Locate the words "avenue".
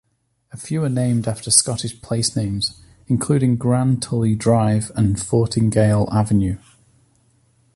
6.11-6.57